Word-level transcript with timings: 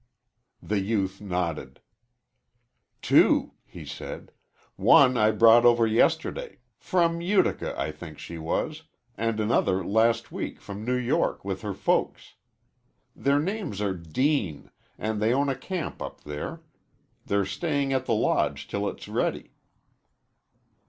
The 0.63 0.79
youth 0.79 1.21
nodded. 1.21 1.79
"Two," 3.03 3.51
he 3.63 3.85
said. 3.85 4.31
"One 4.75 5.15
I 5.15 5.29
brought 5.29 5.63
over 5.63 5.85
yesterday 5.85 6.57
from 6.79 7.21
Utica, 7.21 7.79
I 7.79 7.91
think 7.91 8.17
she 8.17 8.39
was 8.39 8.81
and 9.15 9.39
another 9.39 9.85
last 9.85 10.31
week, 10.31 10.59
from 10.59 10.83
New 10.83 10.95
York, 10.97 11.45
with 11.45 11.61
her 11.61 11.75
folks. 11.75 12.33
Their 13.15 13.37
names 13.37 13.79
are 13.79 13.93
Deane, 13.93 14.71
and 14.97 15.21
they 15.21 15.31
own 15.35 15.49
a 15.49 15.55
camp 15.55 16.01
up 16.01 16.23
here. 16.23 16.61
They're 17.27 17.45
staying 17.45 17.93
at 17.93 18.07
the 18.07 18.15
Lodge 18.15 18.67
till 18.67 18.89
it's 18.89 19.07
ready." 19.07 19.51